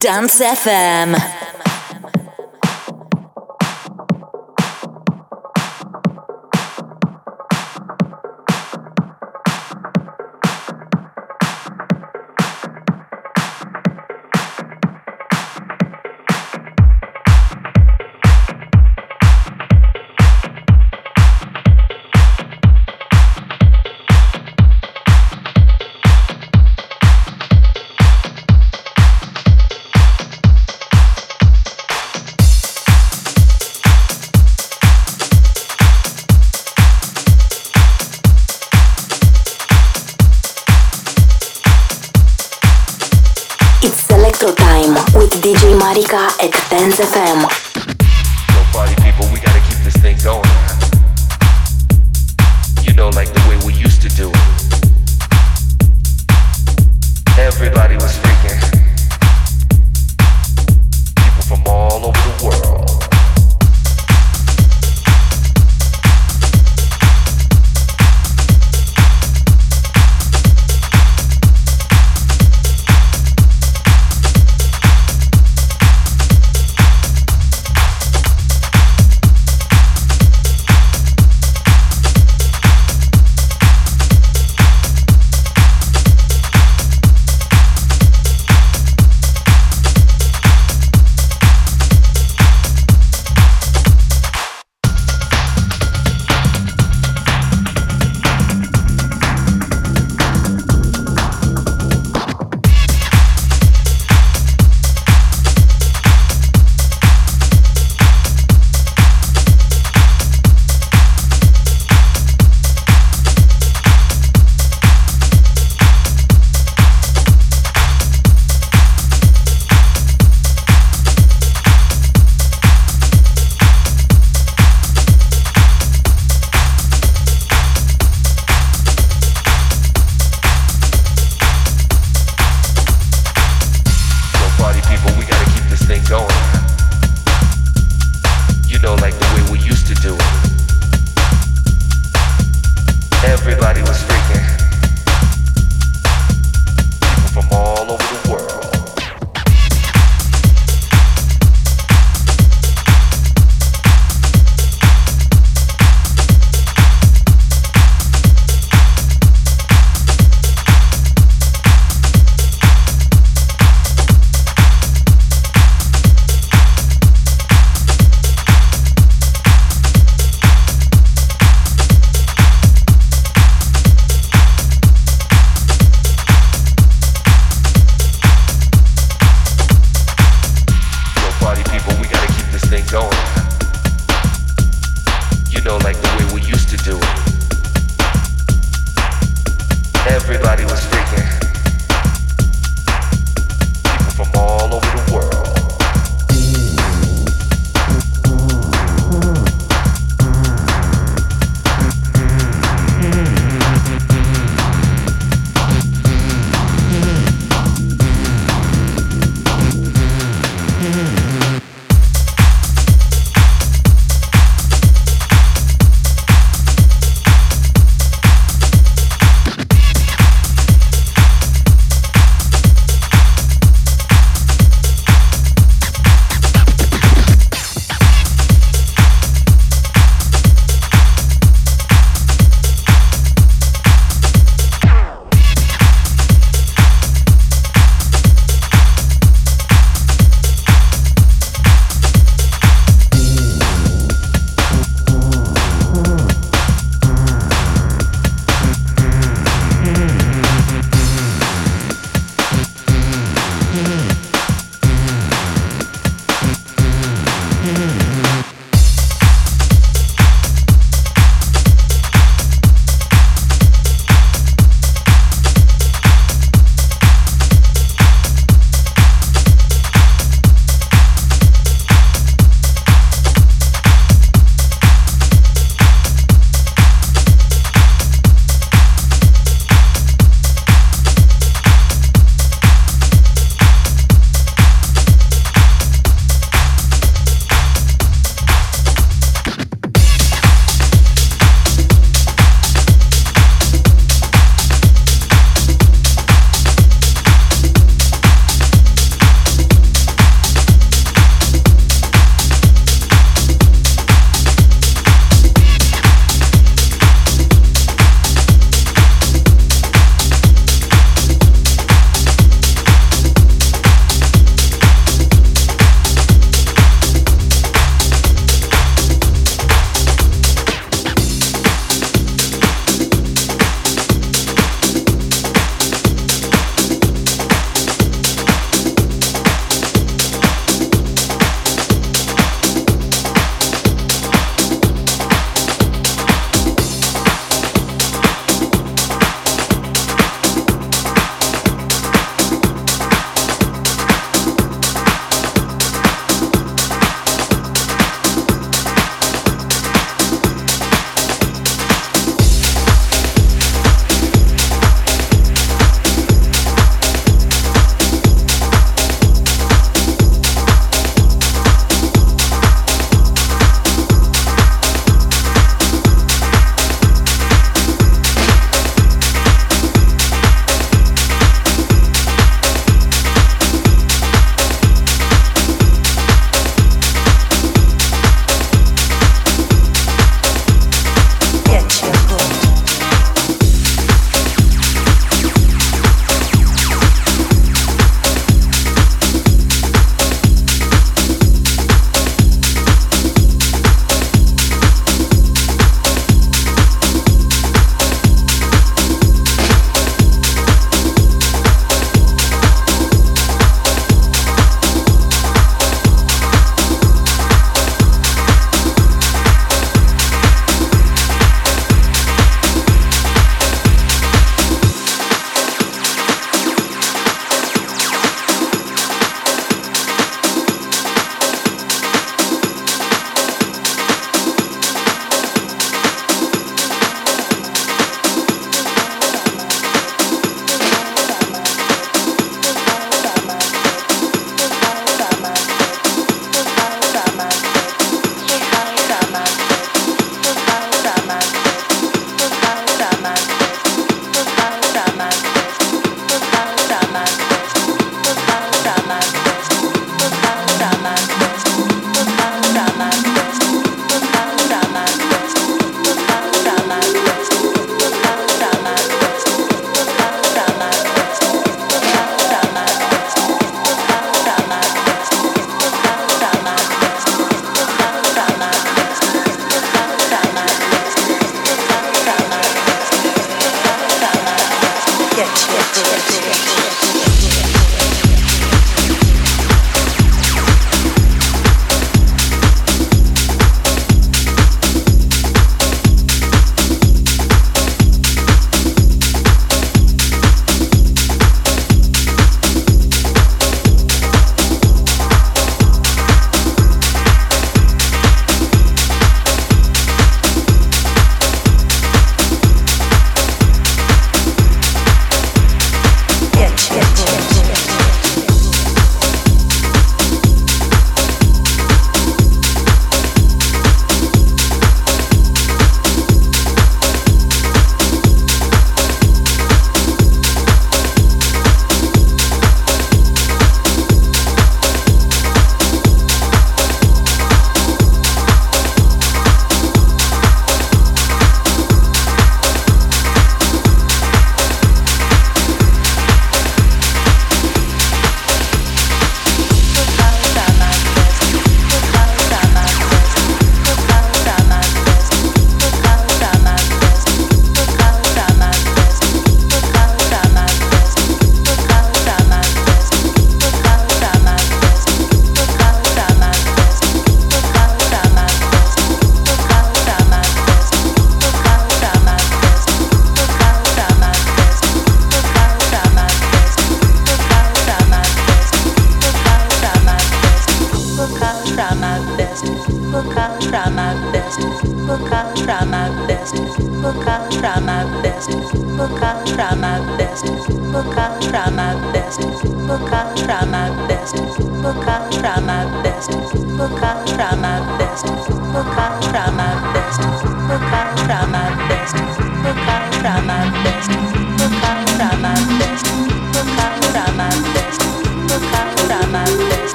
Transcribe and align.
Dance 0.00 0.40
FM. 0.40 1.49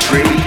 tree. 0.00 0.39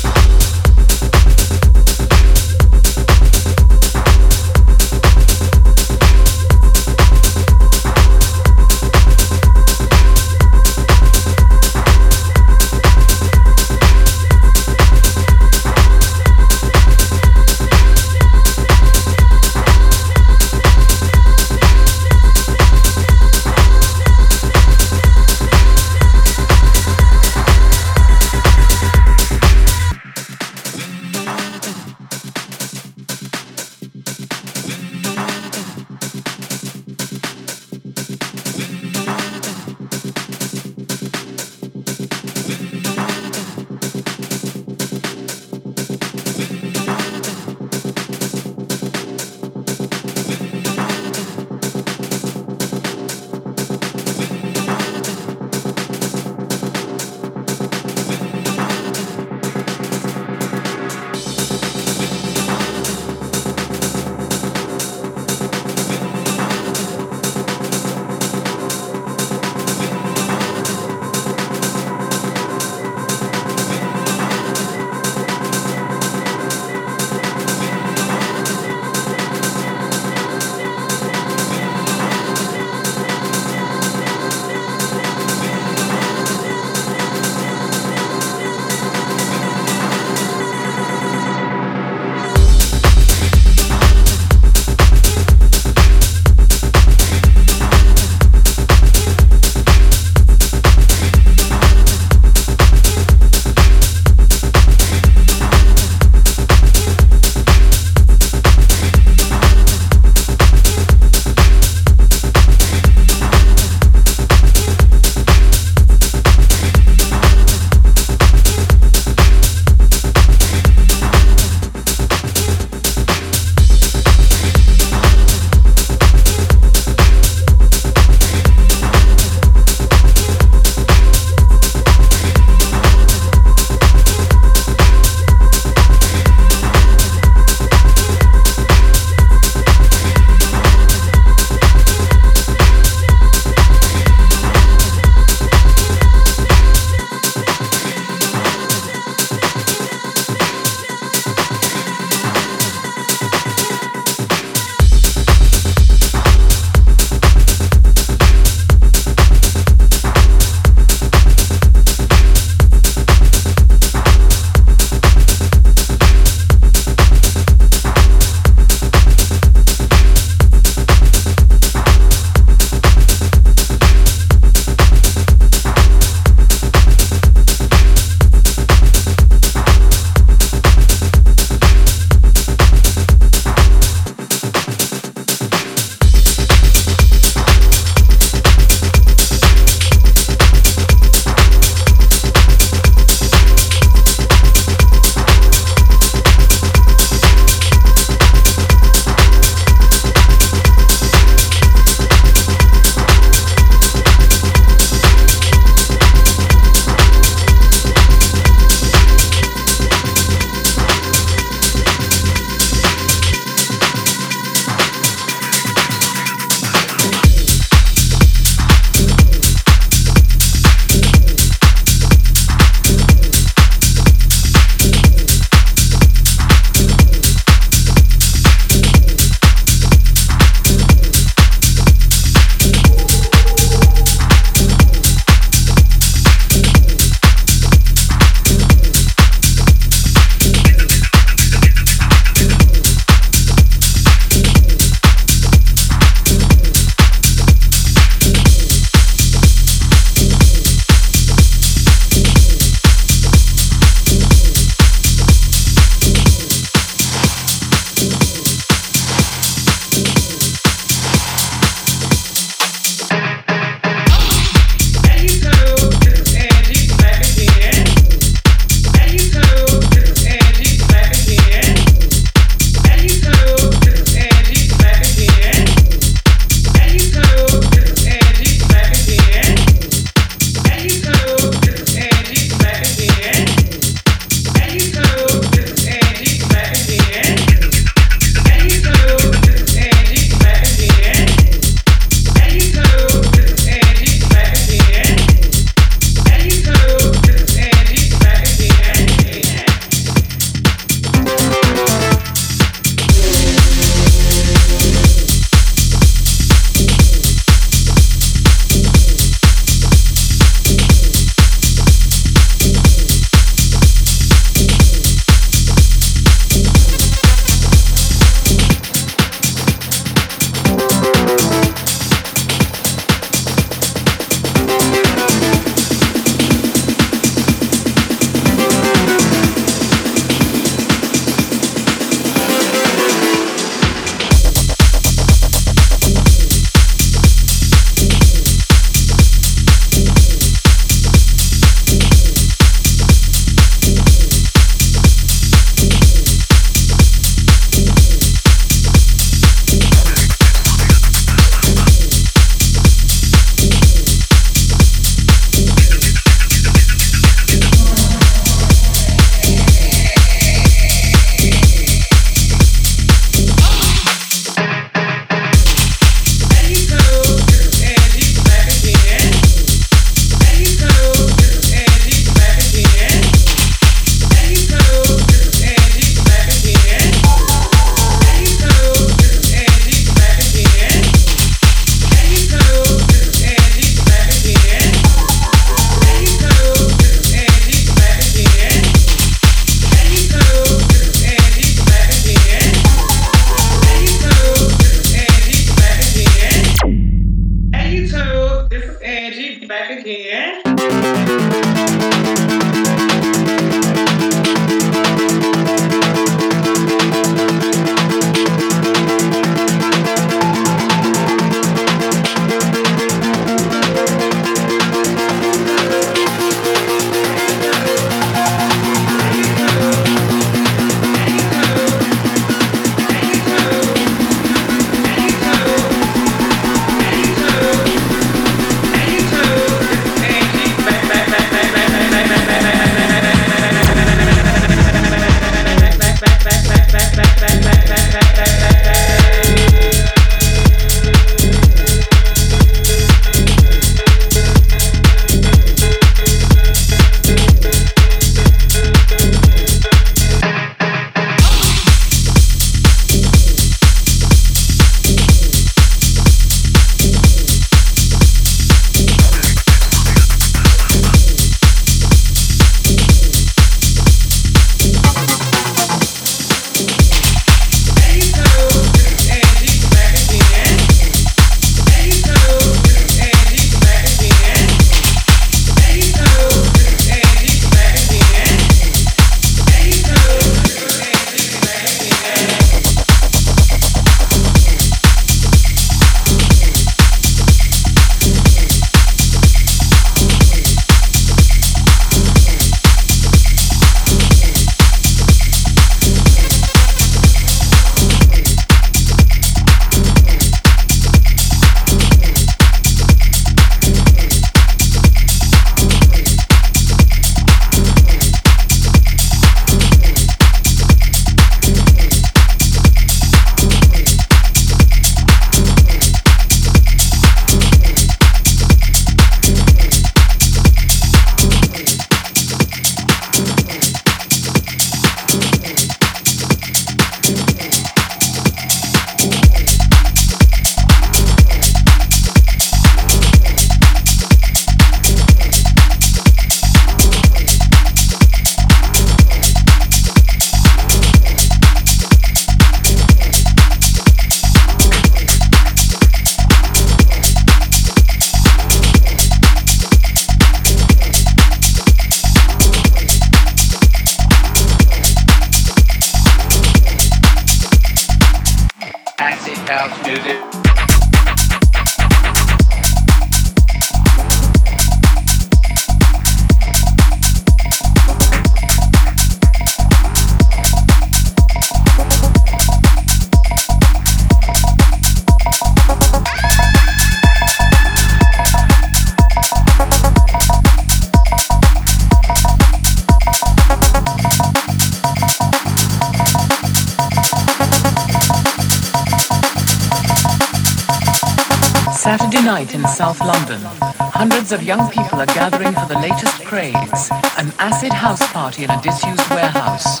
Acid 597.88 598.20
house 598.20 598.32
party 598.32 598.64
in 598.64 598.70
a 598.70 598.80
disused 598.82 599.30
warehouse. 599.30 600.00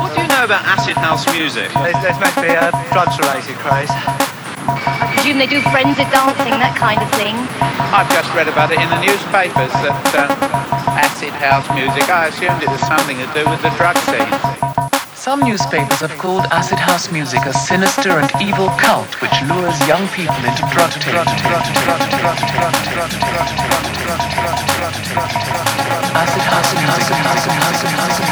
What 0.00 0.16
do 0.16 0.22
you 0.22 0.28
know 0.28 0.44
about 0.48 0.64
acid 0.64 0.96
house 0.96 1.28
music? 1.36 1.68
There's, 1.84 2.00
there's 2.00 2.16
meant 2.16 2.32
to 2.32 2.40
be 2.40 2.56
a 2.56 2.72
drugs-related 2.96 3.60
craze. 3.60 3.92
I 3.92 5.12
presume 5.12 5.36
they 5.36 5.46
do 5.46 5.60
frenzied 5.68 6.08
dancing, 6.08 6.56
that 6.64 6.72
kind 6.80 6.96
of 7.04 7.10
thing. 7.20 7.36
I've 7.92 8.08
just 8.08 8.32
read 8.32 8.48
about 8.48 8.72
it 8.72 8.80
in 8.80 8.88
the 8.88 8.96
newspapers 9.04 9.68
that 9.84 9.92
uh, 10.16 10.32
acid 10.96 11.36
house 11.44 11.68
music, 11.76 12.08
I 12.08 12.32
assumed 12.32 12.62
it 12.64 12.72
was 12.72 12.80
something 12.88 13.20
to 13.20 13.28
do 13.36 13.44
with 13.52 13.60
the 13.60 13.68
drug 13.76 14.00
scene. 14.08 14.32
Some 15.12 15.44
newspapers 15.44 16.00
have 16.00 16.16
called 16.16 16.48
acid 16.56 16.80
house 16.80 17.12
music 17.12 17.44
a 17.44 17.52
sinister 17.52 18.16
and 18.16 18.32
evil 18.40 18.72
cult 18.80 19.12
which 19.20 19.36
lures 19.44 19.76
young 19.84 20.08
people 20.16 20.40
into 20.40 20.64
drug 20.72 20.88
taking. 21.04 21.24
Music. 27.84 28.23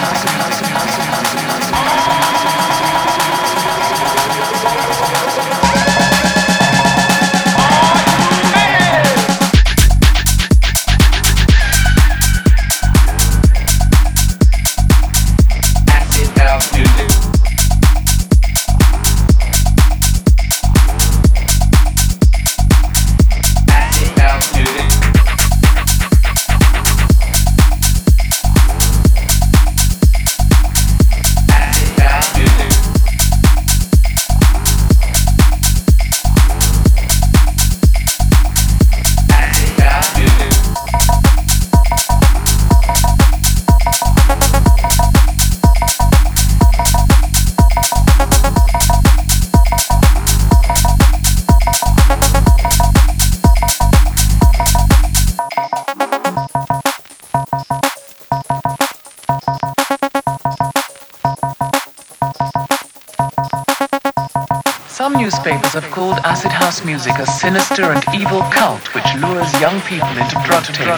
Sinister 67.52 67.92
and 67.92 68.02
evil 68.14 68.40
cult 68.48 68.80
which 68.94 69.04
lures 69.20 69.52
young 69.60 69.78
people 69.82 70.08
into 70.08 70.36
drug 70.40 70.64
taking. 70.64 70.88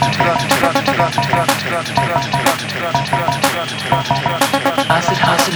Acid 4.86 5.18
house 5.18 5.48